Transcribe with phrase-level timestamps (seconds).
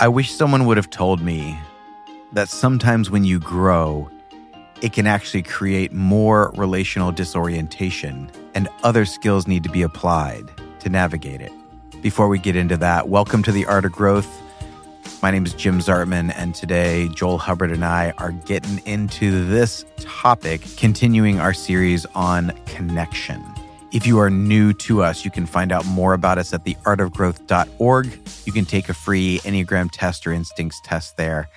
[0.00, 1.58] I wish someone would have told me
[2.32, 4.08] that sometimes when you grow,
[4.80, 10.88] it can actually create more relational disorientation and other skills need to be applied to
[10.88, 11.52] navigate it.
[12.00, 14.40] Before we get into that, welcome to the Art of Growth.
[15.20, 19.84] My name is Jim Zartman, and today Joel Hubbard and I are getting into this
[19.98, 23.44] topic, continuing our series on connection.
[23.92, 28.20] If you are new to us, you can find out more about us at theartofgrowth.org.
[28.44, 31.48] You can take a free Enneagram test or instincts test there,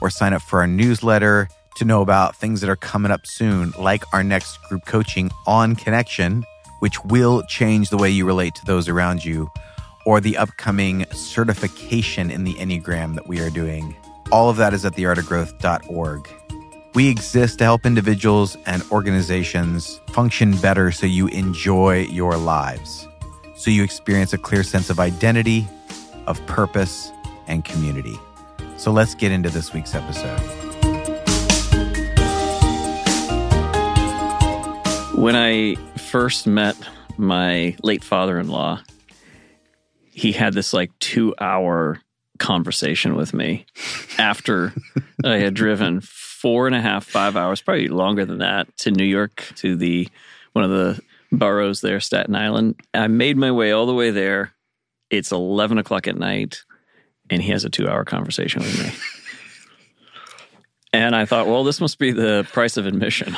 [0.00, 3.74] or sign up for our newsletter to know about things that are coming up soon,
[3.78, 6.44] like our next group coaching on connection,
[6.80, 9.50] which will change the way you relate to those around you,
[10.06, 13.94] or the upcoming certification in the Enneagram that we are doing.
[14.32, 16.26] All of that is at theartofgrowth.org.
[16.96, 23.06] We exist to help individuals and organizations function better so you enjoy your lives,
[23.54, 25.68] so you experience a clear sense of identity,
[26.26, 27.12] of purpose,
[27.48, 28.18] and community.
[28.78, 30.40] So let's get into this week's episode.
[35.14, 36.78] When I first met
[37.18, 38.80] my late father in law,
[40.12, 42.00] he had this like two hour
[42.38, 43.66] conversation with me
[44.18, 44.72] after
[45.24, 49.04] I had driven four and a half, five hours, probably longer than that, to New
[49.04, 50.08] York to the
[50.52, 51.00] one of the
[51.32, 52.76] boroughs there, Staten Island.
[52.94, 54.52] I made my way all the way there.
[55.10, 56.64] It's eleven o'clock at night,
[57.30, 58.92] and he has a two hour conversation with me.
[60.92, 63.36] and I thought, well, this must be the price of admission.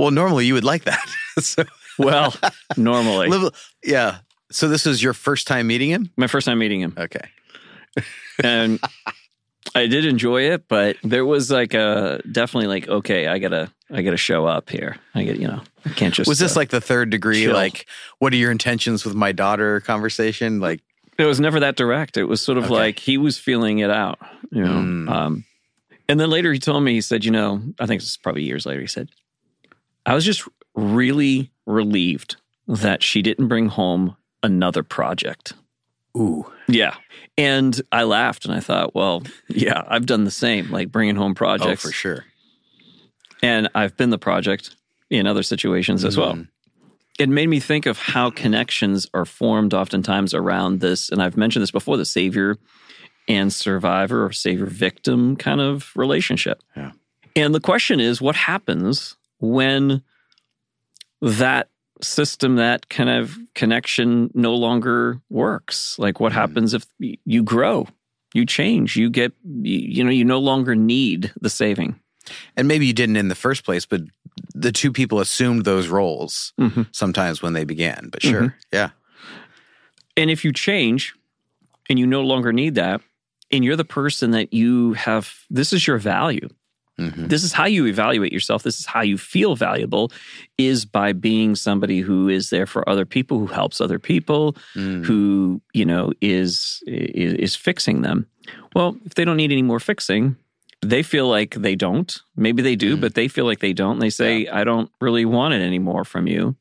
[0.00, 1.06] Well, normally you would like that.
[1.38, 1.64] so,
[1.98, 2.34] well,
[2.76, 3.50] normally.
[3.84, 4.20] yeah.
[4.50, 6.10] So this is your first time meeting him?
[6.16, 6.94] My first time meeting him.
[6.96, 7.28] Okay.
[8.42, 8.80] And
[9.74, 14.02] I did enjoy it, but there was like a definitely like okay, I gotta I
[14.02, 14.96] gotta show up here.
[15.14, 16.28] I get you know I can't just.
[16.28, 17.54] Was this uh, like the third degree, chill.
[17.54, 17.86] like,
[18.18, 20.60] what are your intentions with my daughter conversation?
[20.60, 20.80] Like,
[21.18, 22.16] it was never that direct.
[22.16, 22.74] It was sort of Okay.
[22.74, 24.18] like he was feeling it out,
[24.50, 24.70] you know.
[24.70, 25.10] Mm.
[25.10, 25.44] Um,
[26.08, 28.66] and then later he told me he said, you know, I think is probably years
[28.66, 28.80] later.
[28.80, 29.08] He said,
[30.04, 32.36] I was just really relieved
[32.66, 35.52] that she didn't bring home another project.
[36.16, 36.94] Ooh, Yeah.
[37.38, 41.32] And I laughed and I thought, well, yeah, I've done the same, like bringing home
[41.32, 41.82] oh, projects.
[41.82, 42.24] for sure.
[43.42, 44.76] And I've been the project
[45.08, 46.34] in other situations as well.
[46.34, 46.48] Mm.
[47.18, 51.10] It made me think of how connections are formed oftentimes around this.
[51.10, 52.56] And I've mentioned this before the savior
[53.28, 56.62] and survivor or savior victim kind of relationship.
[56.76, 56.92] Yeah.
[57.36, 60.02] And the question is what happens when
[61.20, 61.68] that
[62.02, 65.98] system, that kind of connection no longer works?
[65.98, 66.36] Like what Mhm.
[66.36, 67.86] happens if you grow,
[68.34, 71.98] you change, you get, you know, you no longer need the saving?
[72.56, 74.02] And maybe you didn't in the first place, but
[74.54, 76.86] the two people assumed those roles Mhm.
[76.92, 78.08] sometimes when they began.
[78.12, 78.42] But sure.
[78.42, 78.52] Mhm.
[78.72, 78.90] Yeah.
[80.16, 81.14] And if you change
[81.88, 83.00] and you no longer need that,
[83.50, 86.48] and you're the person that you have, this is your value.
[87.00, 88.62] Hmm This is how you evaluate yourself.
[88.62, 90.10] This is how you feel valuable
[90.58, 95.04] is by being somebody who is there for other people, who helps other people, Mm.
[95.06, 98.26] who, you know, is, is is fixing them.
[98.74, 100.36] Well, if they don't need any more fixing,
[100.82, 102.20] they feel like they don't.
[102.36, 103.00] Maybe they do, Mm.
[103.00, 103.98] but they feel like they don't.
[104.00, 106.54] They say, I don't really want it anymore from you.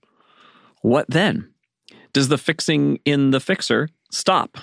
[0.82, 1.48] What then?
[2.14, 4.58] Does the fixing in the fixer stop?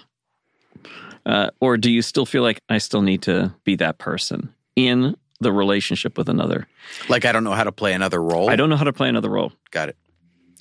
[1.25, 5.17] Uh, or do you still feel like I still need to be that person in
[5.41, 6.67] the relationship with another?
[7.09, 8.51] Like, I don't know how to play another role.
[8.51, 9.53] I don't know how to play another role.
[9.71, 9.97] Got it.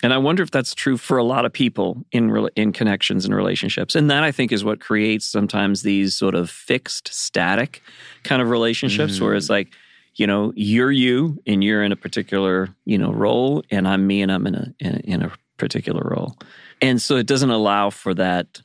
[0.03, 3.33] And I wonder if that's true for a lot of people in in connections and
[3.33, 3.95] relationships.
[3.95, 7.81] And that I think is what creates sometimes these sort of fixed, static
[8.23, 9.25] kind of relationships mm-hmm.
[9.25, 9.73] where it's like,
[10.15, 14.21] you know, you're you and you're in a particular, you know, role and I'm me
[14.21, 16.37] and I'm in a in, in a particular role.
[16.81, 18.61] And so it doesn't allow for that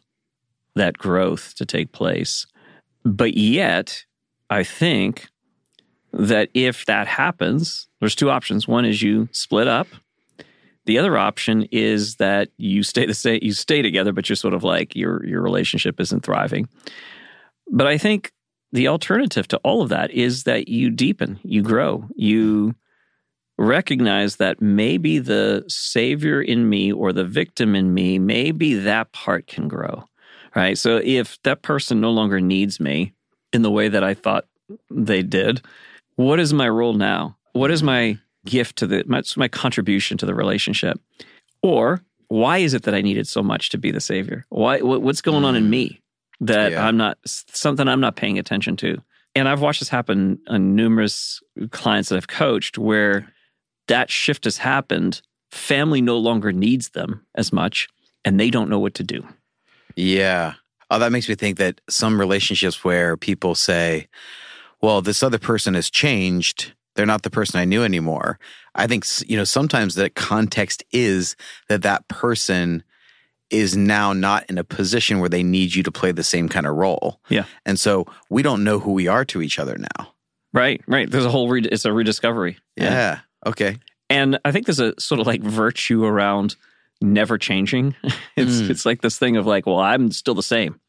[0.74, 2.46] that growth to take place.
[3.04, 4.04] But yet,
[4.50, 5.29] I think
[6.12, 8.66] that if that happens, there's two options.
[8.66, 9.86] One is you split up.
[10.86, 14.54] The other option is that you stay the same, you stay together, but you're sort
[14.54, 16.68] of like your your relationship isn't thriving.
[17.70, 18.32] But I think
[18.72, 22.74] the alternative to all of that is that you deepen, you grow, you
[23.58, 29.46] recognize that maybe the savior in me or the victim in me, maybe that part
[29.46, 30.04] can grow.
[30.54, 30.76] Right.
[30.76, 33.12] So if that person no longer needs me
[33.52, 34.46] in the way that I thought
[34.90, 35.62] they did,
[36.20, 37.36] what is my role now?
[37.52, 37.86] What is mm-hmm.
[37.86, 41.00] my gift to the my, my contribution to the relationship?
[41.62, 44.44] Or why is it that I needed so much to be the savior?
[44.50, 45.70] Why what, what's going on in mm.
[45.70, 46.00] me
[46.40, 46.86] that Yeah.
[46.86, 48.98] I'm not something I'm not paying attention to?
[49.34, 51.40] And I've watched this happen on numerous
[51.70, 53.32] clients that I've coached where
[53.88, 55.22] that shift has happened.
[55.50, 57.88] Family no longer needs them as much
[58.24, 59.26] and they don't know what to do.
[59.96, 60.54] Yeah.
[60.90, 64.08] Oh, that makes me think that some relationships where people say,
[64.82, 66.72] well, this other person has changed.
[66.96, 68.38] They're not the person I knew anymore.
[68.74, 71.36] I think, you know, sometimes the context is
[71.68, 72.82] that that person
[73.50, 76.66] is now not in a position where they need you to play the same kind
[76.66, 77.20] of role.
[77.28, 77.44] Yeah.
[77.66, 80.12] And so we don't know who we are to each other now.
[80.52, 81.10] Right, right.
[81.10, 82.58] There's a whole, re- it's a rediscovery.
[82.76, 83.20] Yeah.
[83.46, 83.78] Okay.
[84.08, 86.56] And I think there's a sort of like virtue around
[87.00, 87.94] never changing.
[88.36, 88.70] it's Mm.
[88.70, 90.80] it's like this thing of like, well, I'm still the same.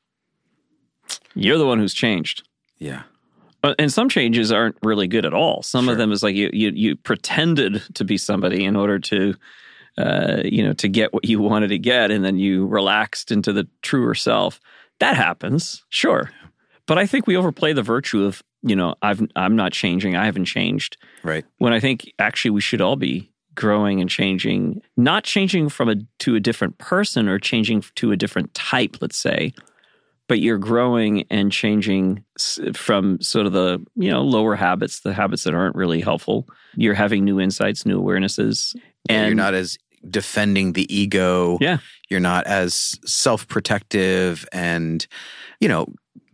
[1.36, 2.48] You're the one who's changed.
[2.78, 3.04] Yeah.
[3.64, 5.62] And some changes aren't really good at all.
[5.62, 5.92] Some Sure.
[5.94, 9.36] of them is like you you you pretended to be somebody in order to
[9.98, 13.54] uh, you know to get what you wanted to get, and then you relaxed into
[13.54, 14.60] the truer self.
[15.00, 16.32] That happens, sure,
[16.88, 20.16] but I think we overplay the virtue of you know I've I'm not changing.
[20.16, 20.98] I haven't changed.
[21.24, 21.46] Right.
[21.60, 25.96] When I think actually we should all be growing and changing, not changing from a
[26.20, 28.98] to a different person or changing to a different type.
[29.02, 29.54] Let's say
[30.32, 32.24] but you're growing and changing
[32.74, 36.94] from sort of the you know lower habits the habits that aren't really helpful you're
[36.94, 38.74] having new insights new awarenesses
[39.10, 39.78] And you're not as
[40.10, 41.58] defending the ego.
[41.62, 41.78] Yeah.
[42.10, 45.06] You're not as self protective and,
[45.60, 45.88] you know,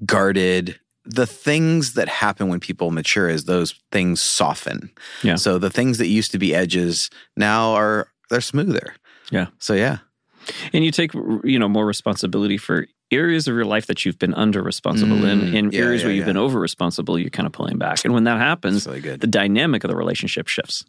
[0.05, 0.79] guarded.
[1.05, 4.91] The things that happen when people mature is those things soften.
[5.23, 5.35] Yeah.
[5.35, 8.93] So the things that used to be edges now are they're smoother.
[9.31, 9.47] Yeah.
[9.59, 10.00] So yeah.
[10.73, 14.33] and you take you know more responsibility for areas of your life that you've been
[14.33, 16.33] under responsible in Mm, in yeah, areas yeah, where you've yeah.
[16.33, 19.83] been over responsible you're kind of pulling back and when that happens really the dynamic
[19.83, 20.83] of the relationship shifts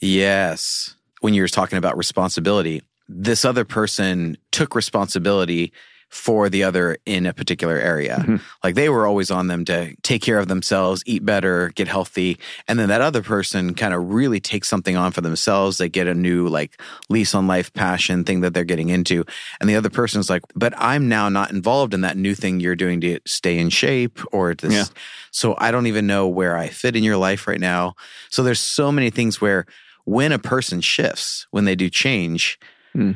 [0.00, 0.94] Yes.
[1.20, 5.72] When you were talking about responsibility, this other person took responsibility
[6.10, 8.24] for the other in a particular area.
[8.26, 8.40] Mhm.
[8.64, 12.36] Like they were always on them to take care of themselves, eat better, get healthy.
[12.66, 15.78] And then that other person kind of really takes something on for themselves.
[15.78, 19.24] They get a new like lease on life passion thing that they're getting into.
[19.60, 22.74] And the other person's like, but I'm now not involved in that new thing you're
[22.76, 24.72] doing to stay in shape or this.
[24.72, 24.84] Yeah.
[25.30, 27.94] So I don't even know where I fit in your life right now.
[28.30, 29.64] So there's so many things where
[30.06, 32.58] when a person shifts, when they do change,
[32.94, 33.12] Hmm.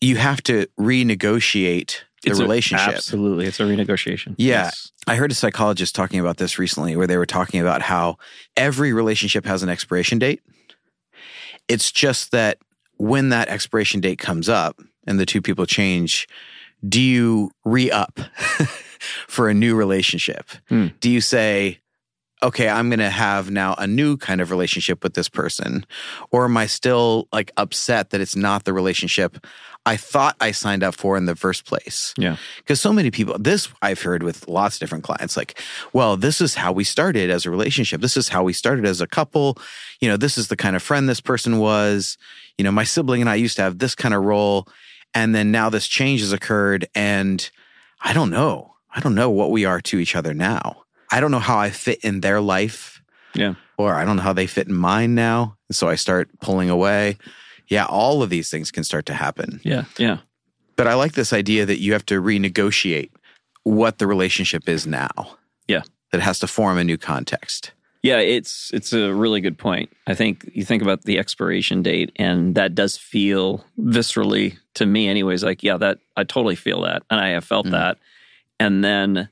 [0.00, 2.88] you have to renegotiate the It's a- relationship.
[2.94, 4.64] absolutely it's a renegotiation Yeah.
[4.64, 4.92] Yes.
[5.06, 8.16] I heard a psychologist talking about this recently where they were talking about how
[8.56, 10.40] every relationship has an expiration date.
[11.68, 12.58] It's just that
[12.96, 16.26] when that expiration date comes up and the two people change,
[16.86, 18.18] do you re up
[19.28, 20.50] for a new relationship?
[20.68, 20.88] Hmm.
[21.00, 21.78] Do you say,
[22.42, 25.84] okay, I'm going to have now a new kind of relationship with this person?
[26.30, 29.44] Or am I still like upset that it's not the relationship
[29.86, 32.12] I thought I signed up for in the first place?
[32.18, 35.58] yeah Because so many people, this I've heard with lots of different clients, like,
[35.92, 38.00] well, this is how we started as a relationship.
[38.00, 39.58] This is how we started as a couple.
[40.00, 42.18] You know, this is the kind of friend this person was.
[42.58, 44.68] You know, my sibling and I used to have this kind of role.
[45.14, 46.86] And then now this change has occurred.
[46.94, 47.50] And
[48.02, 48.74] I don't know.
[48.94, 50.82] I don't know what we are to each other now.
[51.10, 53.02] I don't know how I fit in their life.
[53.34, 53.54] Yeah.
[53.78, 55.56] Or I don't know how they fit in mine now.
[55.68, 57.16] And so I start pulling away.
[57.68, 59.60] Yeah, all of these things can start to happen.
[59.64, 60.18] yeah yeah
[60.76, 63.10] But I like this idea that you have to renegotiate
[63.62, 65.36] what the relationship is now.
[65.68, 65.82] Yeah.
[66.12, 67.72] That has to form a new context.
[68.02, 69.90] Yeah, it's it's a really good point.
[70.06, 75.06] I think you think about the expiration date, and that does feel viscerally to me,
[75.06, 75.44] anyways.
[75.44, 77.72] Like, yeah, that I totally feel that, and I have felt Mm.
[77.72, 77.98] that.
[78.58, 79.28] And then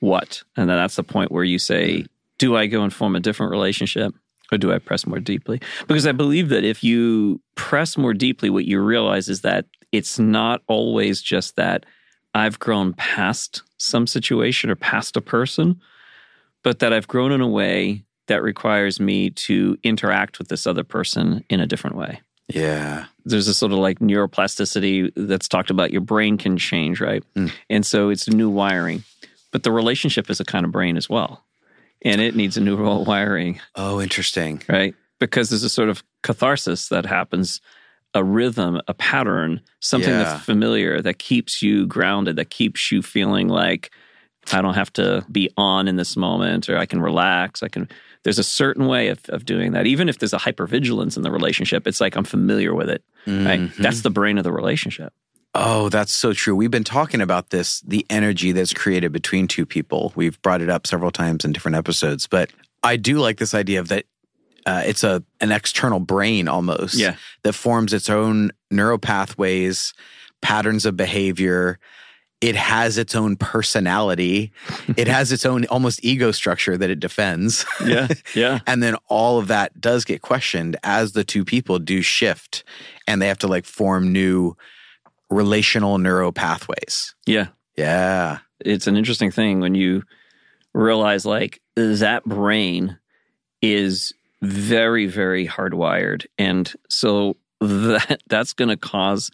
[0.00, 0.42] what?
[0.56, 2.04] And then that's the point where you say,
[2.38, 4.14] do I go and form a different relationship,
[4.50, 5.60] or do I press more deeply?
[5.86, 10.18] Because I believe that if you press more deeply, what you realize is that it's
[10.18, 11.86] not always just that
[12.34, 15.80] I've grown past some situation or past a person
[16.62, 20.84] but that I've grown in a way that requires me to interact with this other
[20.84, 22.20] person in a different way.
[22.48, 23.06] Yeah.
[23.24, 25.92] There's a sort of like neuroplasticity that's talked about.
[25.92, 27.22] Your brain can change, right?
[27.34, 27.52] Mm.
[27.68, 29.04] And so it's new wiring.
[29.52, 31.44] But the relationship is a kind of brain as well.
[32.02, 34.62] And it needs a new wiring, Oh, interesting.
[34.68, 34.94] right?
[35.18, 37.60] Because there's a sort of catharsis that happens,
[38.14, 40.22] a rhythm, a pattern, something Yeah.
[40.24, 43.90] that's familiar that keeps you grounded, that keeps you feeling like
[44.52, 47.62] I don't have to be on in this moment or I can relax.
[47.62, 47.88] I can
[48.22, 49.86] there's a certain way of, of doing that.
[49.86, 53.02] Even if there's a hypervigilance in the relationship, it's like I'm familiar with it.
[53.26, 53.60] Right.
[53.60, 53.76] Mhm.
[53.76, 55.12] That's the brain of the relationship.
[55.54, 56.54] Oh, that's so true.
[56.54, 60.12] We've been talking about this, the energy that's created between two people.
[60.14, 62.50] We've brought it up several times in different episodes, but
[62.84, 64.04] I do like this idea of that
[64.66, 67.16] uh, it's a an external brain almost Yeah.
[67.42, 69.92] that forms its own neural pathways,
[70.42, 71.78] patterns of behavior.
[72.42, 74.52] It has its own personality.
[74.96, 77.64] it has its own almost ego structure that it defends.
[77.84, 78.08] Yeah.
[78.34, 78.60] Yeah.
[78.66, 82.62] And then all of that does get questioned as the two people do shift
[83.08, 84.56] and they have to like form new
[85.30, 87.14] relational neuro pathways.
[87.26, 87.48] Yeah.
[87.76, 88.38] Yeah.
[88.60, 90.02] It's an interesting thing when you
[90.74, 92.98] realize like that brain
[93.62, 96.26] is very, very hardwired.
[96.38, 99.30] And so that that's going to cause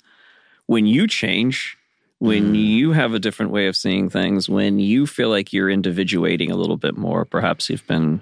[0.66, 1.76] when you change,
[2.18, 2.64] when Mm.
[2.64, 6.56] you have a different way of seeing things, when you feel like you're individuating a
[6.56, 8.20] little bit more, perhaps you've been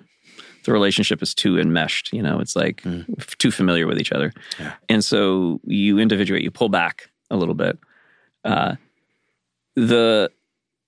[0.65, 3.37] the relationship is too enmeshed, you know, it's like Mm.
[3.39, 4.33] too familiar with each other.
[4.59, 4.73] Yeah.
[4.89, 7.79] And so you individuate, you pull back a little bit.
[8.45, 8.77] Uh,
[9.77, 10.31] the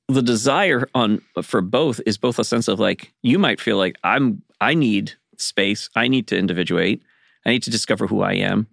[0.09, 3.97] the desire on for both is both a sense of like you might feel like
[4.05, 7.03] I'm I need space, I need to individuate,
[7.45, 8.69] I need to discover who I am.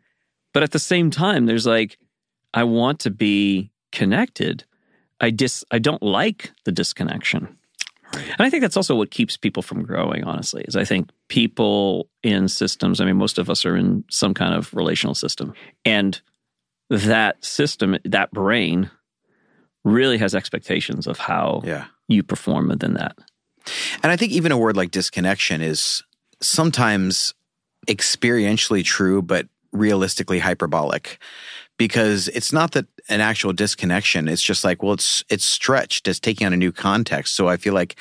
[0.53, 1.97] But at the same time, there's like
[2.53, 4.63] I want to be connected.
[5.19, 7.57] I dis I don't like the disconnection.
[8.13, 12.09] And I think that's also what keeps people from growing, honestly, is I think people
[12.21, 15.53] in systems, I mean, most of us are in some kind of relational system.
[15.83, 16.21] And
[16.89, 18.89] that system, that brain,
[19.83, 21.85] really has expectations of how Yeah.
[22.07, 23.17] you perform within that.
[24.01, 26.03] And I think even a word like disconnection is
[26.41, 27.33] sometimes
[27.87, 31.17] experientially true, but realistically hyperbolic.
[31.77, 36.19] Because it's not that an actual disconnection, it's just like, well, it's it's stretched, it's
[36.19, 37.35] taking on a new context.
[37.35, 37.95] So I feel like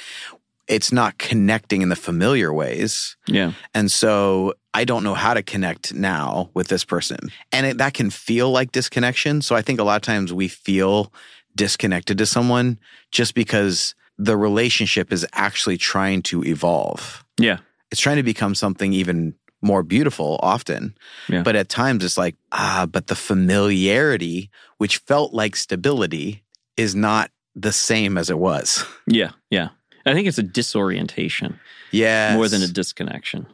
[0.69, 3.16] it's not connecting in the familiar ways.
[3.26, 3.52] Yeah.
[3.75, 7.19] And so I don't know how to connect now with this person.
[7.50, 9.42] And it, that can feel like disconnection.
[9.42, 11.12] So I think a lot of times we feel
[11.54, 12.78] disconnected to someone
[13.11, 17.25] just because the relationship is actually trying to evolve.
[17.38, 17.59] Yeah.
[17.90, 20.95] It's trying to become something even more beautiful often.
[21.28, 21.42] Yeah.
[21.42, 26.42] But at times it's like, ah, but the familiarity, which felt like stability,
[26.76, 28.85] is not the same as it was.
[29.07, 29.33] Yeah.
[29.50, 29.69] Yeah.
[30.06, 31.59] I think it's a disorientation
[31.90, 32.35] Yeah.
[32.37, 33.47] more than a disconnection.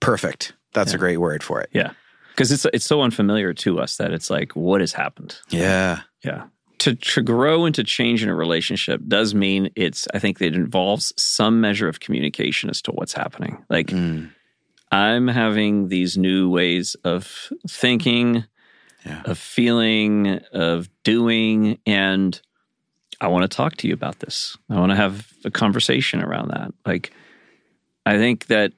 [0.00, 0.52] perfect.
[0.74, 0.96] That's Yeah.
[0.96, 1.70] a great word for it.
[1.72, 1.92] Yeah.
[2.30, 5.36] Because it's it's so unfamiliar to us that it's like, what has happened?
[5.50, 6.00] Yeah.
[6.24, 6.44] Yeah.
[6.80, 10.54] To to grow and to change in a relationship does mean it's I think it
[10.54, 13.64] involves some measure of communication as to what's happening.
[13.70, 14.30] Like Mm.
[14.92, 18.44] I'm having these new ways of thinking,
[19.06, 19.22] Yeah.
[19.24, 22.38] of feeling, of doing, and
[23.20, 24.56] I want to talk to you about this.
[24.70, 26.72] I want to have a conversation around that.
[26.86, 27.12] Like,
[28.06, 28.72] I think that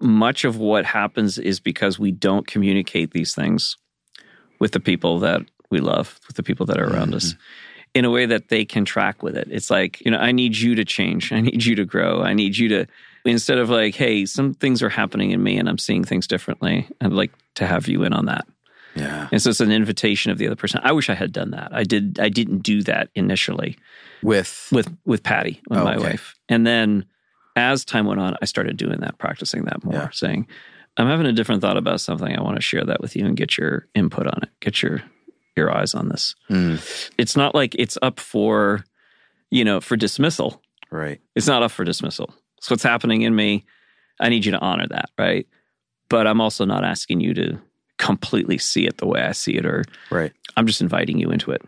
[0.00, 3.76] much of what happens is because we don't communicate these things
[4.58, 7.32] with the people that we love, with the people that are around us.
[7.32, 7.40] Mm-hmm.
[7.94, 9.48] In a way that they can track with it.
[9.50, 11.30] It's like, you know, I need you to change.
[11.30, 12.22] I need you to grow.
[12.22, 12.86] I need you to
[13.26, 16.88] instead of like, hey, some things are happening in me and I'm seeing things differently.
[17.02, 18.46] I'd like to have you in on that.
[18.94, 19.28] Yeah.
[19.32, 20.80] And so it's an invitation of the other person.
[20.84, 21.70] I wish I had done that.
[21.74, 22.18] I did.
[22.20, 23.76] I didn't do that initially
[24.22, 26.10] With with with Patty, with Oh, my okay.
[26.10, 26.34] wife.
[26.48, 27.06] And then
[27.56, 30.08] as time went on, I started doing that, practicing that more, Yeah.
[30.12, 30.46] saying,
[30.96, 32.36] "I'm having a different thought about something.
[32.36, 34.50] I want to share that with you and get your input on it.
[34.60, 35.02] Get your
[35.56, 38.84] your eyes on this." Mm, It's not like it's up for,
[39.50, 40.62] you know, for dismissal.
[40.90, 41.20] right.
[41.34, 42.34] It's not up for dismissal.
[42.60, 43.64] So what's happening in me,
[44.20, 45.46] I need you to honor that, right?
[46.08, 47.58] But I'm also not asking you to
[48.02, 50.32] completely see it the way I see it, or Right.
[50.56, 51.62] I'm just inviting you into it.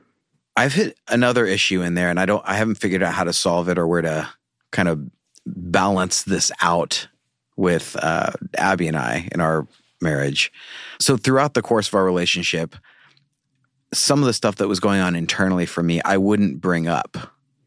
[0.56, 3.32] I've hit another issue in there and I don't I haven't figured out how to
[3.32, 4.28] solve it or where to
[4.70, 5.00] kind of
[5.46, 7.08] balance this out
[7.56, 9.66] with uh, Abby and I in our
[10.00, 10.52] marriage.
[11.00, 12.76] So throughout the course of our relationship,
[13.92, 17.16] some of the stuff that was going on internally for me, I wouldn't bring up.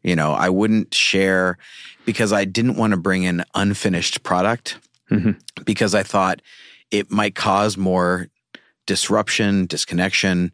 [0.02, 1.58] You know, I wouldn't share
[2.06, 4.78] because I didn't want to bring in unfinished product
[5.10, 5.38] Mhm.
[5.64, 6.40] because I thought
[6.90, 8.28] it might cause more
[8.88, 10.50] disruption, disconnection,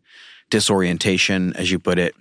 [0.51, 2.15] disorientation, as you put it.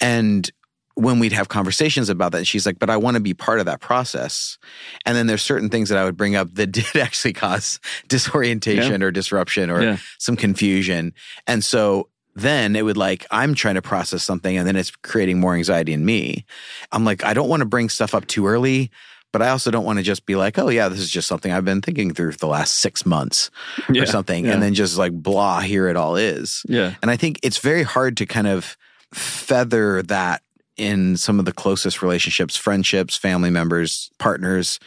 [0.00, 0.48] And
[0.94, 3.66] when we'd have conversations about that, she's like, but I want to be part of
[3.66, 4.58] that process.
[5.04, 9.02] And then there's certain things that I would bring up that did actually cause disorientation
[9.02, 9.96] or disruption or Yeah.
[10.18, 11.12] some confusion.
[11.46, 15.40] And so then it would like, I'm trying to process something and then it's creating
[15.40, 16.44] more anxiety in me.
[16.92, 18.90] I'm like, I don't want to bring stuff up too early,
[19.36, 21.52] but I also don't want to just be like, oh, yeah, this is just something
[21.52, 23.50] I've been thinking through for the last six months
[23.92, 24.00] Yeah.
[24.02, 24.46] or something.
[24.46, 24.52] Yeah.
[24.52, 26.62] And then just like, blah, here it all is.
[26.66, 26.94] Yeah.
[27.02, 28.78] And I think it's very hard to kind of
[29.12, 30.40] feather that
[30.78, 34.80] in some of the closest relationships, friendships, family members, partners,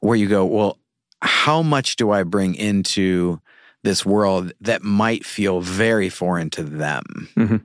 [0.00, 0.78] where you go, well,
[1.20, 3.40] how much do I bring into
[3.84, 7.28] this world that might feel very foreign to them?
[7.36, 7.62] Mhm.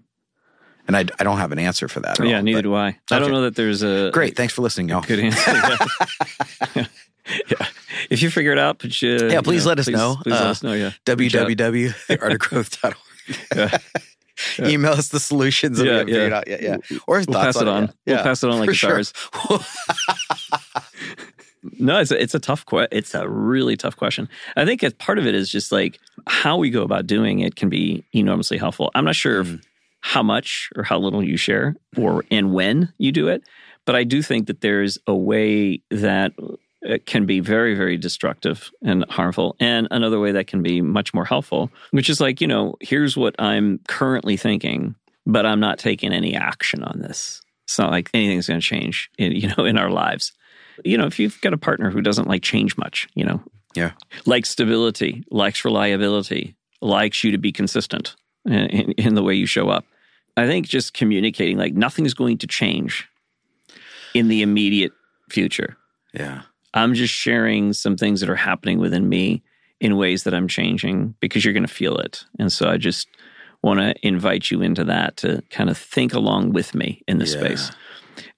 [0.88, 2.20] And I, I don't have an answer for that.
[2.20, 2.98] At yeah, all, neither but- do I.
[3.12, 4.36] I don't know that there's a Great.
[4.38, 5.02] Thanks for listening, y'all.
[5.02, 5.52] good answer.
[5.52, 5.78] Yeah.
[7.50, 7.68] yeah.
[8.10, 10.16] If you figure it out, but you, Yeah, please you let us please, know.
[10.24, 10.74] Please let Uh, us know.
[10.74, 10.88] Yeah.
[10.88, 10.94] Out.
[11.06, 12.96] www.artofgrowth.org.
[13.56, 13.78] Yeah.
[14.60, 14.68] Yeah.
[14.68, 16.38] Email us the solutions Yeah, yeah.
[16.38, 16.48] out.
[16.48, 16.78] Yeah.
[17.08, 17.86] Or We'll pass it on.
[17.86, 17.92] it.
[18.06, 18.24] We'll Yeah.
[18.24, 18.90] pass it on like sure.
[19.02, 19.14] guitars.
[21.80, 24.30] No, it's a, it's a tough que- It's a really tough question.
[24.56, 27.68] I think part of it is just like how we go about doing it can
[27.68, 28.90] be enormously helpful.
[28.96, 29.62] I'm not sure if Mm.
[30.08, 32.28] How much or how little you share or mm-hmm.
[32.32, 33.44] and when you do it.
[33.86, 36.32] But I do think that there's a way that
[36.82, 41.14] it can be very, very destructive and harmful, and another way that can be much
[41.14, 44.96] more helpful, which is like, you know, here's what I'm currently thinking,
[45.26, 47.42] but I'm not taking any action on this.
[47.66, 50.32] It's not like anything's going to change, in, you know, in our lives.
[50.86, 53.42] You know, if you've got a partner who doesn't like change much, you know,
[53.76, 53.92] Yeah.
[54.26, 59.48] likes stability, likes reliability, likes you to be consistent in, in, in the way you
[59.48, 59.86] show up.
[60.38, 63.10] I think just communicating like nothing's going to change
[64.14, 64.94] in the immediate
[65.30, 65.76] future.
[66.14, 66.44] Yeah.
[66.74, 69.42] I'm just sharing some things that are happening within me
[69.80, 72.24] in ways that I'm changing because you're going to feel it.
[72.40, 73.08] And so I just
[73.64, 77.34] want to invite you into that to kind of think along with me in this
[77.34, 77.40] Yeah.
[77.42, 77.72] space.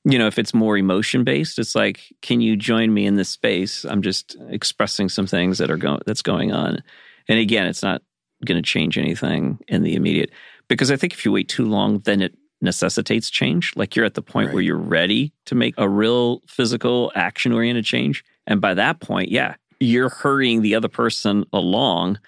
[0.06, 3.30] You know, if it's more emotion based, it's like, can you join me in this
[3.30, 3.86] space?
[3.86, 6.82] I'm just expressing some things that are going that's going on.
[7.28, 8.02] And again, it's not
[8.46, 10.32] going to change anything in the immediate
[10.70, 13.74] because I think if you wait too long, then it necessitates change.
[13.76, 17.86] Like you're at the point where you're ready to make a real physical action oriented
[17.86, 18.24] change.
[18.48, 22.20] And by that point, yeah, you're hurrying the other person along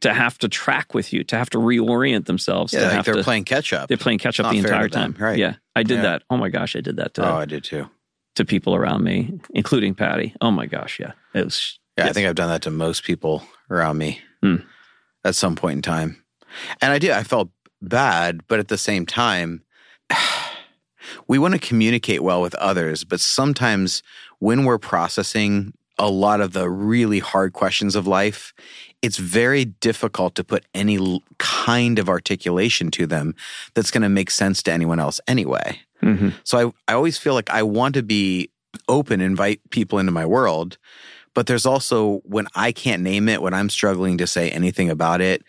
[0.00, 2.72] to have to track with you, to have to reorient themselves.
[2.72, 3.88] Yeah, to like have they're to, playing catch up.
[3.88, 5.14] they're playing catch up the entire time.
[5.18, 5.38] right.
[5.38, 5.54] Yeah.
[5.74, 6.02] I did Yeah.
[6.02, 6.22] that.
[6.30, 7.88] Oh my gosh, I did that to, oh, I did too.
[8.36, 10.34] to people around me, including Patty.
[10.40, 11.12] Oh my gosh, yeah.
[11.34, 14.56] It was Yeah, I think I've done that to most people around me Hmm.
[15.24, 16.22] at some point in time.
[16.80, 17.50] And I did, I felt
[17.88, 19.62] bad, but at the same time,
[21.28, 24.02] we want to communicate well with others, but sometimes
[24.38, 28.52] when we're processing a lot of the really hard questions of life,
[29.00, 33.34] it's very difficult to put any kind of articulation to them
[33.74, 35.78] that's going to make sense to anyone else anyway.
[36.02, 36.34] Mhm.
[36.42, 38.50] So I, I always feel like I want to be
[38.88, 40.78] open, invite people into my world.
[41.34, 45.20] But there's also when I can't name it, when I'm struggling to say anything about
[45.20, 45.42] it,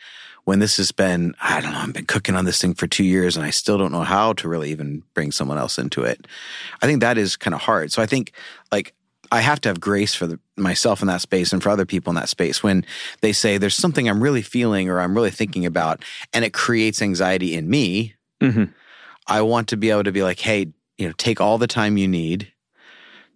[0.45, 3.03] when this has been, I don't know, I've been cooking on this thing for two
[3.03, 6.25] years and I still don't know how to really even bring someone else into it.
[6.81, 7.91] I think that is kind of hard.
[7.91, 8.31] So I think
[8.71, 8.93] like
[9.31, 12.11] I have to have grace for the, myself in that space and for other people
[12.11, 12.85] in that space when
[13.21, 17.01] they say there's something I'm really feeling or I'm really thinking about and it creates
[17.01, 18.13] anxiety in me.
[18.41, 18.71] Mhm.
[19.27, 20.67] I want to be able to be like, hey,
[20.99, 22.51] you know, take all the time you need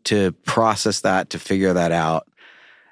[0.06, 2.28] to process that, to figure that out.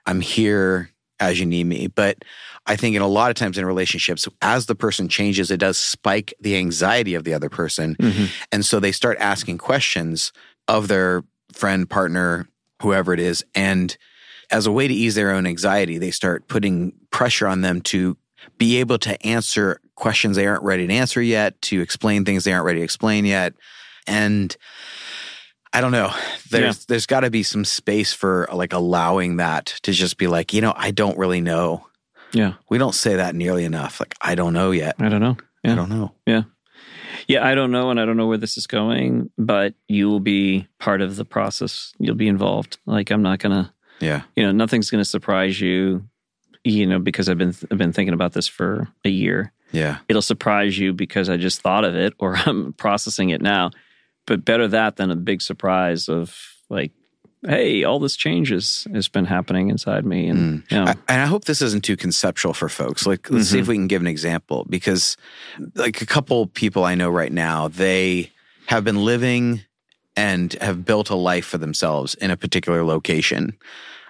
[0.07, 1.87] I'm here as you need me.
[1.87, 2.23] But
[2.65, 5.77] I think in a lot of times in relationships, as the person changes, it does
[5.77, 7.95] spike the anxiety of the other person.
[7.95, 8.29] Mhm.
[8.51, 10.31] And so they start asking questions
[10.67, 12.47] of their friend, partner,
[12.81, 13.43] whoever it is.
[13.55, 13.97] And
[14.51, 18.17] as a way to ease their own anxiety, they start putting pressure on them to
[18.57, 22.53] be able to answer questions they aren't ready to answer yet, to explain things they
[22.53, 23.53] aren't ready to explain yet.
[24.05, 24.55] And
[25.73, 26.11] I don't know.
[26.49, 30.53] There's there's got to be some space for like allowing that to just be like,
[30.53, 31.85] you know, I don't really know.
[32.33, 32.53] Yeah.
[32.69, 33.99] We don't say that nearly enough.
[33.99, 34.95] Like, I don't know yet.
[34.99, 35.37] I don't know.
[35.63, 35.73] Yeah.
[35.73, 36.13] I don't know.
[36.25, 36.43] Yeah.
[37.27, 40.21] Yeah, I don't know, and I don't know where this is going, but you will
[40.21, 41.93] be part of the process.
[41.99, 42.77] You'll be involved.
[42.85, 44.21] Like I'm not gonna, Yeah.
[44.35, 46.07] you know, nothing's gonna surprise you,
[46.63, 49.51] you know, because I've been I've been thinking about this for a year.
[49.73, 49.97] Yeah.
[50.07, 53.71] It'll surprise you because I just thought of it or I'm processing it now.
[54.27, 56.37] But better that than a big surprise of
[56.69, 56.91] like,
[57.43, 61.25] hey, all this changes has been happening inside me, and you know, I, and I
[61.25, 63.07] hope this isn't too conceptual for folks.
[63.07, 65.17] Like, let's see if we can give an example because,
[65.75, 68.31] like, a couple people I know right now, they
[68.67, 69.61] have been living
[70.15, 73.57] and have built a life for themselves in a particular location.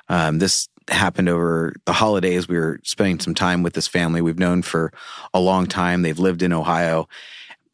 [0.09, 2.47] Um, this happened over the holidays.
[2.47, 4.93] We were spending some time with this family we've known for
[5.33, 6.01] a long time.
[6.01, 7.09] They've lived in Ohio,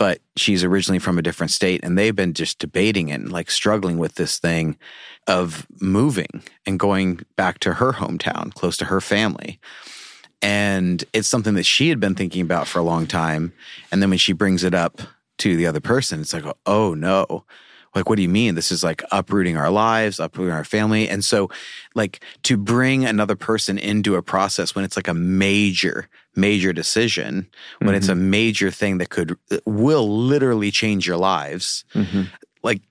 [0.03, 3.49] but she's originally from a different state, and they've been just debating it and like
[3.49, 4.77] struggling with this thing
[5.27, 9.61] of moving and going back to her hometown, close to her family.
[10.41, 13.53] And it's something that she had been thinking about for a long time.
[13.93, 14.99] And then when she brings it up
[15.37, 17.45] to the other person, it's like, oh no.
[17.95, 18.55] Like, what do you mean?
[18.55, 21.07] This is like uprooting our lives, uprooting our family.
[21.07, 21.49] And so,
[21.95, 27.47] like, to bring another person into a process when it's like a major, major decision,
[27.79, 32.29] when it's a major thing that could, will literally change your lives, Mhm.
[32.63, 32.81] like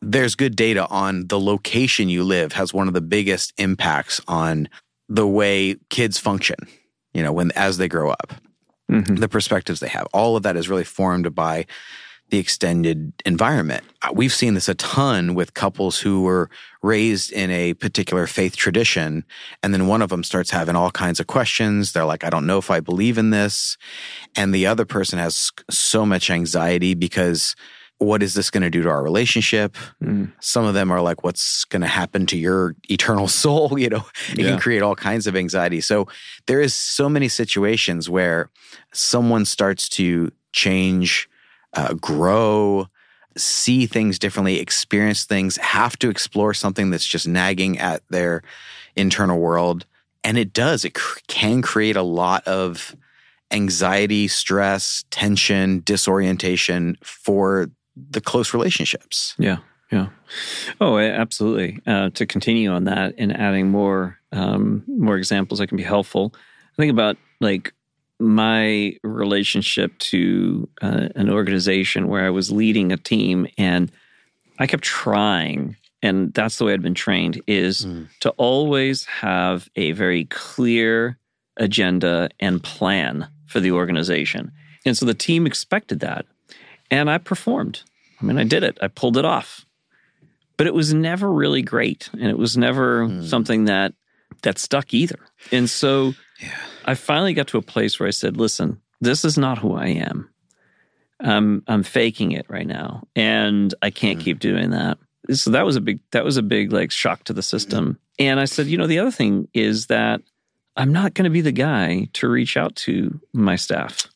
[0.00, 4.68] there's good data on the location you live has one of the biggest impacts on
[5.08, 6.56] the way kids function
[7.14, 8.34] you know when as they grow up
[8.90, 9.18] Mhm.
[9.18, 11.64] the perspectives they have all of that is really formed by
[12.34, 13.84] the extended environment.
[14.02, 16.50] Uh, we've seen this a ton with couples who were
[16.82, 19.24] raised in a particular faith tradition
[19.62, 21.92] and then one of them starts having all kinds of questions.
[21.92, 23.76] They're like i don't know if i believe in this.
[24.34, 27.54] And the other person has so much anxiety because
[27.98, 29.76] what is this going to do to our relationship?
[30.02, 30.32] Mm.
[30.40, 33.78] some of them are like what's going to happen to your eternal soul?
[33.78, 34.04] You know?
[34.32, 34.48] It Yeah.
[34.50, 35.80] can create all kinds of anxiety.
[35.80, 36.08] So
[36.48, 38.50] there is so many situations where
[38.92, 41.28] someone starts to change
[41.74, 42.88] uh, grow,
[43.36, 48.42] see things differently, experience things, have to explore something that's just nagging at their
[48.96, 49.86] internal world.
[50.22, 52.94] And it does, it cr- can create a lot of
[53.50, 57.70] anxiety, stress, tension, disorientation for
[58.10, 59.34] the close relationships.
[59.38, 59.58] Yeah.
[59.92, 60.08] Yeah.
[60.80, 61.78] Oh, absolutely.
[61.86, 66.34] Uh, to continue on that and adding more um, more examples that can be helpful.
[66.34, 67.72] I think about like
[68.18, 73.90] my relationship to uh, an organization where I was leading a team, and
[74.58, 78.08] I kept trying, and that's the way I'd been trained is mm.
[78.20, 81.18] to always have a very clear
[81.56, 84.52] agenda and plan for the organization.
[84.84, 86.26] And so the team expected that.
[86.90, 87.82] And I performed.
[88.20, 89.64] I mean, I did it, I pulled it off.
[90.56, 92.10] But it was never really great.
[92.12, 93.24] And it was never mm.
[93.24, 93.94] something that
[94.42, 95.18] that stuck either.
[95.50, 96.52] And so yeah.
[96.84, 99.86] I finally got to a place where I said, listen, this is not who I
[99.86, 100.30] am.
[101.20, 103.06] I'm I'm faking it right now.
[103.14, 104.22] And I can't mm.
[104.22, 104.98] keep doing that.
[105.32, 107.98] So that was a big that was a big like shock to the system.
[108.18, 110.20] And I said, you know, the other thing is that
[110.76, 114.08] I'm not going to be the guy to reach out to my staff,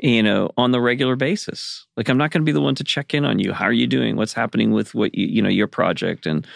[0.00, 1.86] you know, on the regular basis.
[1.96, 3.52] Like, I'm not going to be the one to check in on you.
[3.52, 4.16] How are you doing?
[4.16, 6.26] What's happening with what you, you know, your project?
[6.26, 6.46] And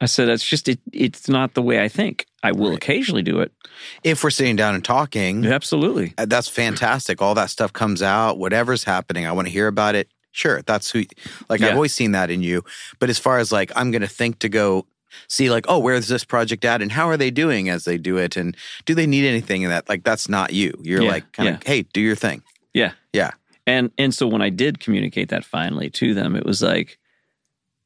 [0.00, 2.26] I said, that's just, it, it's not the way I think.
[2.42, 2.76] I will right.
[2.76, 3.52] occasionally do it.
[4.04, 5.44] If we're sitting down and talking.
[5.44, 6.14] Absolutely.
[6.16, 7.20] Uh, that's fantastic.
[7.20, 9.26] All that stuff comes out, whatever's happening.
[9.26, 10.08] I want to hear about it.
[10.30, 10.62] Sure.
[10.62, 11.04] That's who,
[11.48, 11.68] like, yeah.
[11.68, 12.64] I've always seen that in you.
[13.00, 14.86] But as far as like, I'm going to think to go,
[15.26, 18.18] see like oh where's this project at and how are they doing as they do
[18.18, 21.32] it and do they need anything in that like that's not you you're yeah, like
[21.32, 21.60] kind of yeah.
[21.64, 22.42] hey do your thing
[22.74, 23.30] yeah yeah
[23.66, 26.97] and and so when i did communicate that finally to them it was like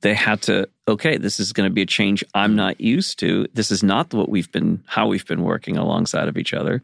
[0.03, 3.47] they had to okay this is going to be a change i'm not used to
[3.55, 6.83] this is not what we've been how we've been working alongside of each other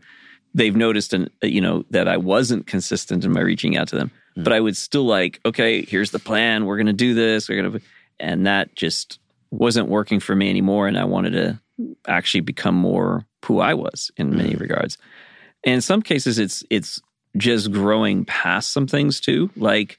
[0.55, 4.11] they've noticed and you know that i wasn't consistent in my reaching out to them
[4.37, 4.45] mm.
[4.45, 7.61] but i would still like okay here's the plan we're going to do this we're
[7.61, 7.81] going to
[8.21, 9.19] and that just
[9.51, 11.61] wasn't working for me anymore and I wanted to
[12.07, 14.61] actually become more who I was in many mm.
[14.61, 14.99] regards.
[15.65, 17.01] And in some cases it's it's
[17.37, 19.99] just growing past some things too, like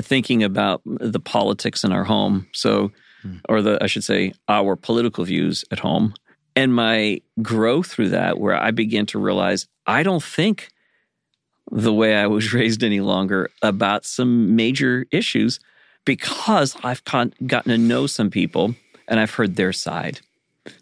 [0.00, 2.48] thinking about the politics in our home.
[2.52, 2.92] So
[3.24, 3.40] mm.
[3.48, 6.14] or the I should say our political views at home.
[6.56, 10.70] And my growth through that where I began to realize I don't think
[11.70, 15.60] the way I was raised any longer about some major issues
[16.04, 18.74] because I've gotten to know some people
[19.06, 20.20] and I've heard their side.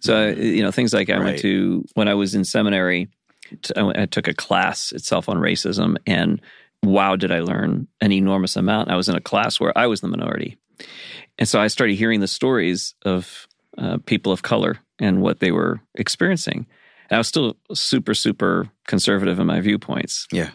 [0.00, 1.24] So you know things like I right.
[1.24, 3.08] went to when I was in seminary.
[3.76, 6.40] I took a class itself on racism, and
[6.82, 8.90] wow, did I learn an enormous amount.
[8.90, 10.56] I was in a class where I was the minority,
[11.38, 13.46] and so I started hearing the stories of
[13.78, 16.66] uh, people of color and what they were experiencing.
[17.10, 20.26] And I was still super, super conservative in my viewpoints.
[20.32, 20.50] Yeah,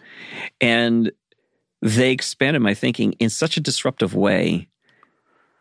[0.60, 1.12] and
[1.82, 4.68] they expanded my thinking in such a disruptive way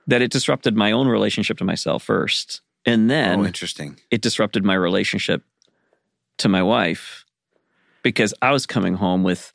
[0.06, 2.62] that it disrupted my own relationship to myself first.
[2.84, 3.98] And then oh, interesting.
[4.10, 5.42] It disrupted my relationship
[6.38, 7.24] to my wife
[8.02, 9.52] because I was coming home with,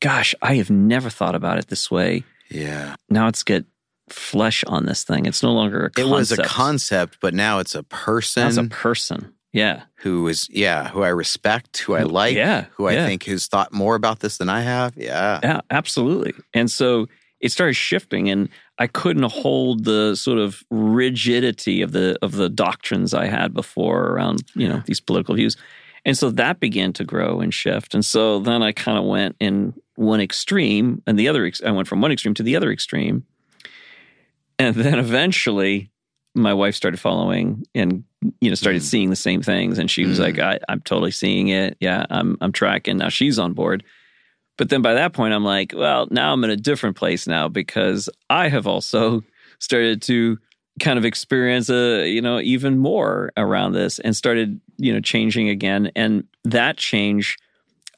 [0.00, 2.24] gosh, I have never thought about it this way.
[2.50, 2.96] Yeah.
[3.08, 3.64] Now it's get
[4.08, 5.26] flesh on this thing.
[5.26, 6.08] It's no longer a concept.
[6.08, 8.48] It was a concept, but now it's a person.
[8.48, 9.34] It's a person.
[9.52, 9.82] Yeah.
[9.96, 13.06] Who is, yeah, who I respect, who I like, yeah, who I yeah.
[13.06, 14.96] think has thought more about this than I have.
[14.96, 15.40] Yeah.
[15.42, 16.34] Yeah, absolutely.
[16.54, 17.06] And so
[17.40, 22.48] it started shifting and I couldn't hold the sort of rigidity of the of the
[22.48, 25.56] doctrines I had before around, you know, these political views.
[26.04, 27.94] And so that began to grow and shift.
[27.94, 31.88] And so then I kind of went in one extreme and the other I went
[31.88, 33.24] from one extreme to the other extreme.
[34.58, 35.90] And then eventually
[36.34, 38.04] my wife started following and
[38.40, 38.84] you know started mm.
[38.84, 40.22] seeing the same things and she was mm.
[40.22, 43.82] like I, i'm totally seeing it yeah i'm i'm tracking now she's on board
[44.60, 47.48] but then by that point, I'm like, well, now I'm in a different place now
[47.48, 49.22] because I have also
[49.58, 50.38] started to
[50.80, 55.48] kind of experience a you know even more around this and started you know changing
[55.48, 57.38] again and that change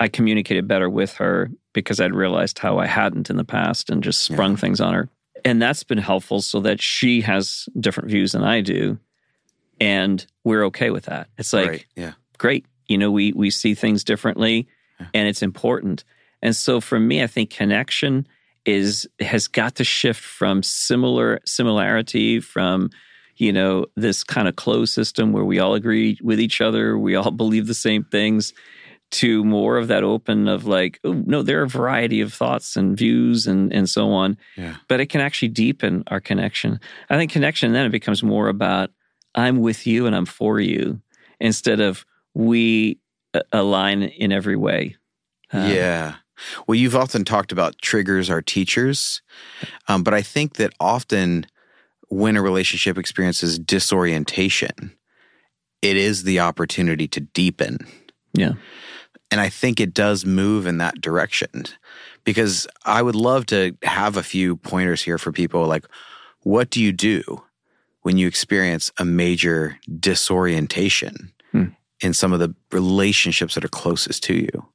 [0.03, 4.03] i communicated better with her because i'd realized how i hadn't in the past and
[4.03, 4.59] just sprung yeah.
[4.59, 5.09] things on her
[5.45, 8.99] and that's been helpful so that she has different views than i do
[9.81, 11.87] and we're okay with that it's like right.
[11.97, 14.69] yeah great you know we we see things differently
[15.01, 15.07] yeah.
[15.15, 16.05] and it's important
[16.43, 18.27] and so for me, I think connection
[18.67, 22.91] is has got to shift from similar similarity from
[23.37, 27.15] you know this kind of closed system where we all agree with each other, we
[27.15, 28.53] all believe the same things
[29.13, 32.77] to more of that open of like oh no there are a variety of thoughts
[32.77, 34.77] and views and and so on yeah.
[34.89, 38.91] but it can actually deepen our connection i think connection then it becomes more about
[39.35, 41.01] i'm with you and i'm for you
[41.41, 42.99] instead of we
[43.53, 44.97] align in every way
[45.53, 46.17] um, yeah
[46.67, 49.23] Well, you've often talked about triggers are teachers,
[49.89, 51.47] um, but I think that often
[52.09, 54.97] when a relationship experiences disorientation,
[55.83, 57.79] it is the opportunity to deepen.
[58.35, 58.53] Yeah.
[59.33, 61.65] And I think it does move in that direction
[62.23, 65.87] because I would love to have a few pointers here for people like,
[66.43, 67.43] what do you do
[68.03, 71.69] when you experience a major disorientation hmm.
[72.03, 74.67] in some of the relationships that are closest to you?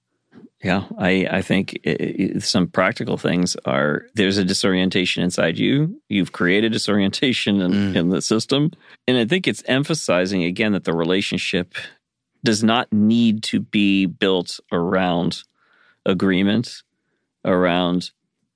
[0.63, 6.01] Yeah, I, I think it, it, some practical things are there's a disorientation inside you.
[6.09, 7.95] You've created disorientation in, mm.
[7.95, 8.71] in the system.
[9.07, 11.75] And I think it's emphasizing again that the relationship
[12.47, 15.43] does not need to be built around
[16.05, 16.81] agreement,
[17.43, 18.11] around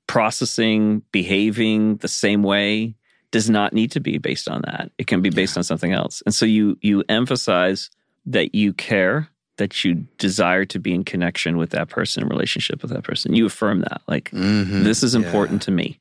[0.07, 2.95] processing, behaving the same way,
[3.31, 4.93] does not need to be based on that.
[4.97, 6.23] It can be based on something else.
[6.25, 7.89] And so you you emphasize
[8.27, 9.27] that you care,
[9.57, 13.33] that you desire to be in connection with that person, in relationship with that person.
[13.33, 14.01] You affirm that.
[14.07, 14.83] Like mm-hmm.
[14.83, 15.65] this is important yeah.
[15.65, 15.99] to me.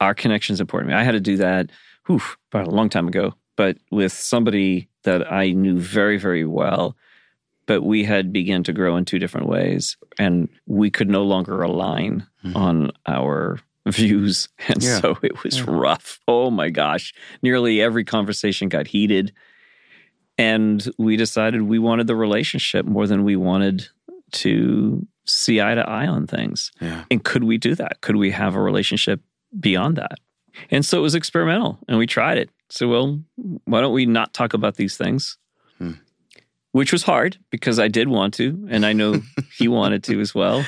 [0.00, 1.00] Our connection is important to me.
[1.00, 1.70] I had to do that
[2.06, 6.96] whew, about a long time ago, but with somebody that I knew very, very well.
[7.66, 11.62] But we had begun to grow in two different ways, and we could no longer
[11.62, 12.56] align mm-hmm.
[12.56, 14.48] on our views.
[14.68, 15.00] And yeah.
[15.00, 15.64] so it was yeah.
[15.68, 16.20] rough.
[16.28, 17.14] Oh my gosh.
[17.42, 19.32] Nearly every conversation got heated.
[20.38, 23.88] And we decided we wanted the relationship more than we wanted
[24.32, 26.72] to see eye to eye on things.
[26.80, 27.04] Yeah.
[27.10, 28.00] And could we do that?
[28.00, 29.20] Could we have a relationship
[29.58, 30.18] beyond that?
[30.70, 32.50] And so it was experimental and we tried it.
[32.68, 33.20] So, well,
[33.64, 35.38] why don't we not talk about these things?
[35.78, 35.92] Hmm.
[36.72, 39.20] Which was hard because I did want to, and I know
[39.58, 40.64] he wanted to as well.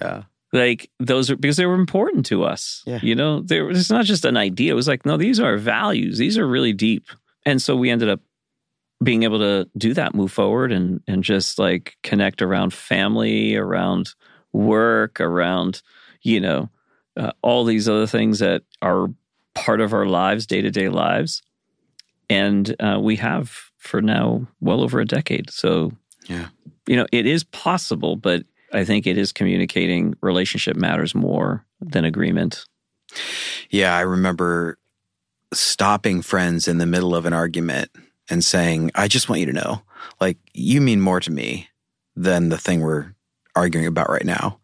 [0.00, 2.82] Yeah like those are because they were important to us.
[2.86, 3.00] Yeah.
[3.02, 4.72] You know, there it's not just an idea.
[4.72, 6.16] It was like, no, these are values.
[6.16, 7.08] These are really deep.
[7.44, 8.20] And so we ended up
[9.02, 14.14] being able to do that, move forward and and just like connect around family, around
[14.52, 15.82] work, around,
[16.22, 16.70] you know,
[17.16, 19.08] uh, all these other things that are
[19.54, 21.42] part of our lives, day-to-day lives.
[22.28, 25.50] And uh, we have for now well over a decade.
[25.50, 25.92] So,
[26.26, 26.48] yeah.
[26.86, 32.04] You know, it is possible, but I think it is communicating relationship matters more than
[32.04, 32.66] agreement.
[33.70, 34.78] Yeah, I remember
[35.52, 37.90] stopping friends in the middle of an argument
[38.28, 39.82] and saying, I just want you to know,
[40.20, 41.68] like, you mean more to me
[42.16, 43.14] than the thing we're
[43.54, 44.58] arguing about right now.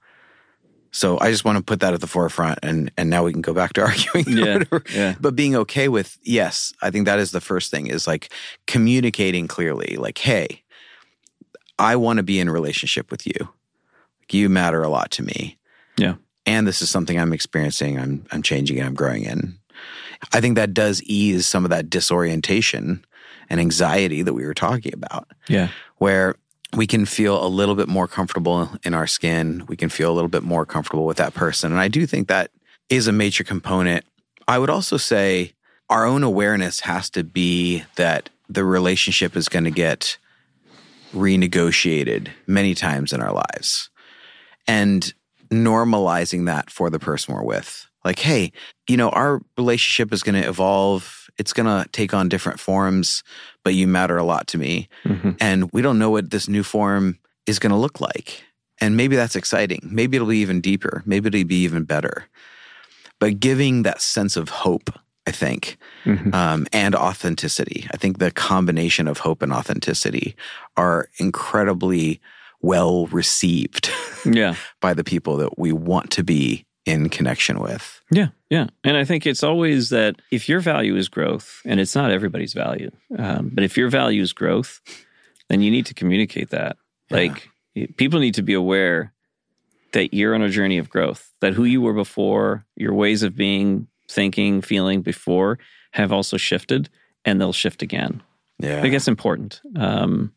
[0.92, 3.42] So I just want to put that at the forefront and and now we can
[3.42, 4.36] go back to arguing.
[4.36, 5.14] Yeah, yeah.
[5.20, 8.32] But being okay with yes, I think that is the first thing is like
[8.66, 10.62] communicating clearly, like, hey,
[11.78, 13.50] I want to be in a relationship with you
[14.34, 15.58] you matter a lot to me.
[15.96, 16.14] Yeah.
[16.46, 19.58] And this is something I'm experiencing, I'm I'm changing and I'm growing in.
[20.32, 23.04] I think that does ease some of that disorientation
[23.48, 25.28] and anxiety that we were talking about.
[25.48, 25.68] Yeah.
[25.96, 26.36] Where
[26.76, 29.64] we can feel a little bit more comfortable in our skin.
[29.66, 31.72] We can feel a little bit more comfortable with that person.
[31.72, 32.50] And I do think that
[32.88, 34.04] is a major component.
[34.46, 35.52] I would also say
[35.88, 40.18] our own awareness has to be that the relationship is going to get
[41.12, 43.90] renegotiated many times in our lives
[44.68, 45.12] and
[45.50, 47.88] normalizing that for the person we're with.
[48.04, 48.52] Like, hey,
[48.88, 51.19] you know, our relationship is going to evolve.
[51.38, 53.22] It's going to take on different forms,
[53.64, 54.88] but you matter a lot to me.
[55.04, 55.32] Mm-hmm.
[55.40, 58.44] And we don't know what this new form is going to look like.
[58.80, 59.80] And maybe that's exciting.
[59.90, 61.02] Maybe it'll be even deeper.
[61.04, 62.26] Maybe it'll be even better.
[63.18, 64.90] But giving that sense of hope,
[65.26, 66.34] I think, mm-hmm.
[66.34, 67.86] um, and authenticity.
[67.92, 70.34] I think the combination of hope and authenticity
[70.76, 72.20] are incredibly
[72.62, 73.90] well received
[74.24, 74.54] yeah.
[74.80, 78.00] by the people that we want to be in connection with.
[78.10, 78.66] Yeah, yeah.
[78.84, 82.52] And I think it's always that if your value is growth, and it's not everybody's
[82.52, 84.80] value, um, but if your value is growth,
[85.48, 86.76] then you need to communicate that.
[87.10, 87.16] Yeah.
[87.16, 87.48] Like
[87.96, 89.12] people need to be aware
[89.92, 93.34] that you're on a journey of growth, that who you were before, your ways of
[93.34, 95.58] being, thinking, feeling before
[95.92, 96.88] have also shifted
[97.24, 98.22] and they'll shift again.
[98.58, 98.78] Yeah.
[98.78, 99.60] I think it's important.
[99.76, 100.32] Um,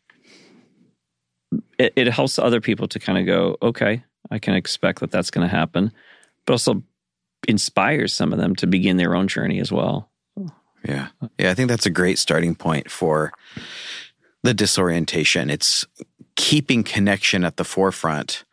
[1.77, 5.29] it, it helps other people to kind of go, okay, I can expect that that's
[5.29, 5.91] going to happen,
[6.45, 6.83] but also
[7.47, 10.09] inspires some of them to begin their own journey as well.
[10.85, 11.07] Yeah.
[11.37, 11.51] Yeah.
[11.51, 13.31] I think that's a great starting point for
[14.43, 15.49] the disorientation.
[15.49, 15.85] It's
[16.35, 18.43] keeping connection at the forefront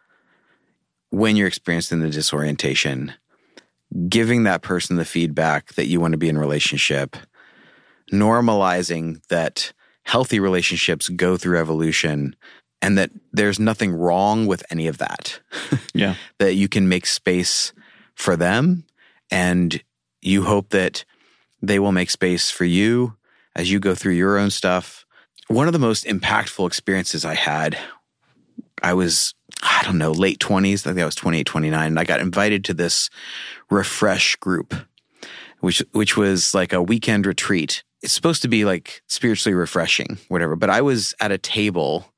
[1.11, 3.13] when you're experiencing the disorientation,
[4.09, 7.17] giving that person the feedback that you want to be in relationship,
[8.13, 9.73] normalizing that
[10.05, 12.37] healthy relationships go through evolution
[12.81, 15.41] and that there's nothing wrong with any of that.
[15.93, 16.15] Yeah.
[16.39, 17.73] that you can make space
[18.15, 18.85] for them
[19.31, 19.83] and
[20.21, 21.05] you hope that
[21.63, 23.17] they will make space for you
[23.55, 25.05] as you go through your own stuff.
[25.49, 27.77] One of the most impactful experiences I had
[28.83, 30.87] I was, I don't know, late 20s.
[30.87, 31.87] I think I was 28, 29.
[31.87, 33.11] And I got invited to this
[33.71, 34.75] refresh group,
[35.61, 37.83] which, which was like a weekend retreat.
[38.03, 40.57] It's supposed to be like spiritually refreshing, whatever.
[40.57, 42.13] But I was at a table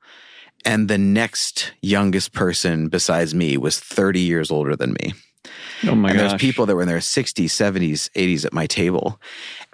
[0.65, 5.15] and the next youngest person besides me was 30 years older than me.
[5.87, 6.31] Oh my and gosh.
[6.31, 9.21] there's people that were in their 60s, 70s, 80s at my table.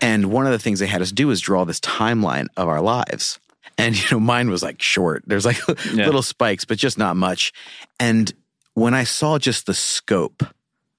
[0.00, 2.80] And one of the things they had us do was draw this timeline of our
[2.80, 3.38] lives.
[3.76, 5.24] And, you know, mine was like short.
[5.26, 5.58] There's like
[5.92, 6.06] Yeah.
[6.06, 7.52] little spikes, but just not much.
[8.00, 8.32] And
[8.74, 10.42] when I saw just the scope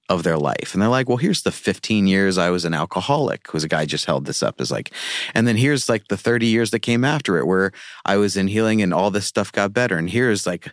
[0.08, 3.44] of their life, and they're like, well, here's the 15 years I was an alcoholic,
[3.44, 4.92] because a guy just held this up as like,
[5.34, 7.70] and then here's like the 30 years that came after it where
[8.04, 9.96] I was in healing and all this stuff got better.
[9.96, 10.72] And here's like,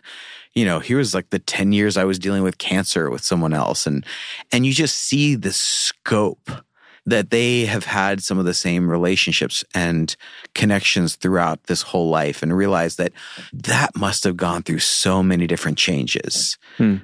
[0.54, 3.86] you know, here's like the 10 years I was dealing with cancer with someone else.
[3.86, 4.04] And,
[4.52, 6.50] and you just see the scope
[7.06, 10.14] that they have had some of the same relationships and
[10.54, 13.12] connections throughout this whole life and realize that
[13.52, 16.58] that must have gone through so many different changes.
[16.76, 16.96] Hmm.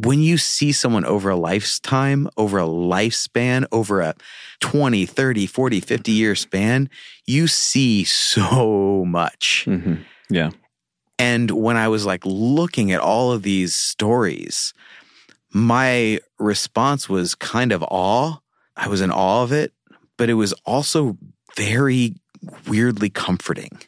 [0.00, 4.14] When you see someone over a lifetime, over a lifespan, over a
[4.60, 6.88] 20, 30, 40, 50 year span,
[7.26, 9.64] you see so much.
[9.66, 10.04] Mhm.
[10.30, 10.50] Yeah.
[11.18, 14.72] And when I was like looking at all of these stories,
[15.52, 18.36] my response was kind of awe.
[18.76, 19.72] I was in awe of it,
[20.16, 21.16] but it was also
[21.56, 22.14] very
[22.68, 23.80] weirdly comforting.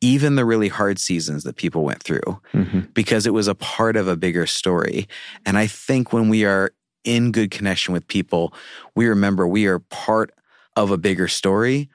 [0.00, 2.92] Even the really hard seasons that people went through, Mhm.
[2.94, 5.08] because it was a part of a bigger story.
[5.46, 6.72] And I think when we are
[7.04, 8.52] in good connection with people,
[8.94, 10.30] we remember we are part
[10.76, 11.88] of a bigger story.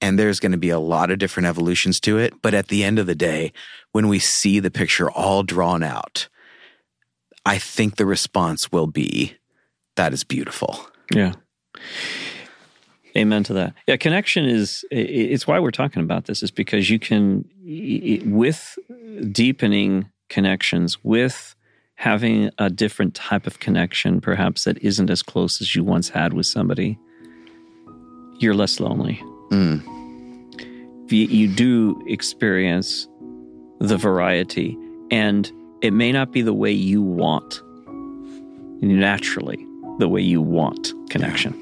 [0.00, 2.34] And there's going to be a lot of different evolutions to it.
[2.42, 3.52] But at the end of the day,
[3.92, 6.28] when we see the picture all drawn out,
[7.46, 9.36] I think the response will be
[9.94, 10.78] that is beautiful.
[11.12, 11.32] Yeah.
[13.16, 13.74] Amen to that.
[13.86, 17.48] Yeah, connection is it's why we're talking about this is because you can
[18.26, 18.78] with
[19.32, 21.54] deepening connections with
[21.94, 26.34] having a different type of connection perhaps that isn't as close as you once had
[26.34, 26.98] with somebody
[28.38, 29.22] you're less lonely.
[29.50, 29.82] Mm.
[31.10, 33.06] You, you do experience
[33.80, 34.76] the variety
[35.10, 35.50] and
[35.82, 37.62] it may not be the way you want
[38.80, 39.64] naturally
[39.98, 41.54] the way you want connection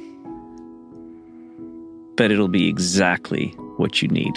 [2.17, 4.37] but it'll be exactly what you need.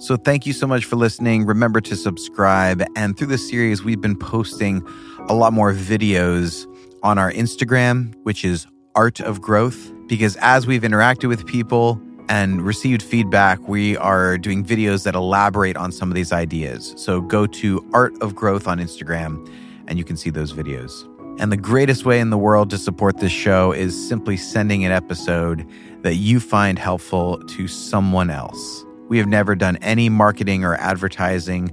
[0.00, 1.44] So, thank you so much for listening.
[1.44, 2.84] Remember to subscribe.
[2.94, 4.86] And through this series, we've been posting
[5.28, 6.66] a lot more videos
[7.02, 12.60] on our Instagram, which is Art of Growth, because as we've interacted with people and
[12.62, 16.94] received feedback, we are doing videos that elaborate on some of these ideas.
[16.96, 19.48] So, go to Art of Growth on Instagram
[19.86, 21.04] and you can see those videos.
[21.40, 24.92] And the greatest way in the world to support this show is simply sending an
[24.92, 25.66] episode
[26.02, 28.84] that you find helpful to someone else.
[29.08, 31.72] We have never done any marketing or advertising.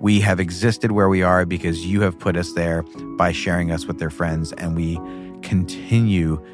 [0.00, 2.82] We have existed where we are because you have put us there
[3.16, 4.96] by sharing us with their friends, and we
[5.42, 6.44] continue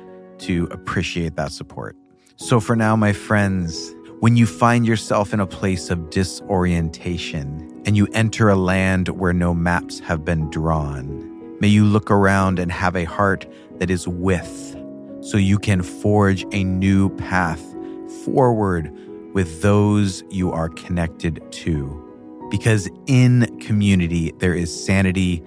[0.40, 1.96] to appreciate that support.
[2.37, 7.96] So, for now, my friends, when you find yourself in a place of disorientation and
[7.96, 12.70] you enter a land where no maps have been drawn, may you look around and
[12.70, 13.46] have a heart
[13.79, 14.76] that is with,
[15.22, 17.62] so you can forge a new path
[18.24, 18.92] forward
[19.33, 22.07] with those you are connected to.
[22.50, 25.42] Because in community, there is sanity.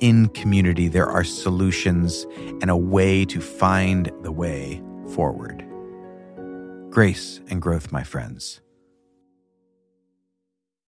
[0.00, 2.26] In community, there are solutions
[2.60, 4.82] and a way to find the way
[5.14, 5.64] forward.
[6.90, 8.60] Grace and growth, my friends.